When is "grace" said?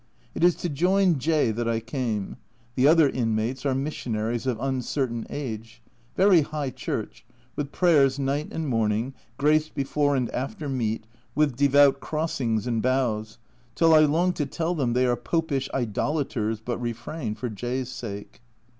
9.37-9.69